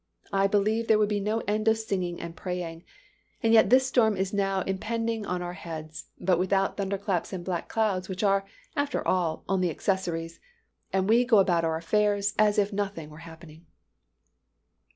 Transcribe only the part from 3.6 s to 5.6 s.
this storm is now impending on our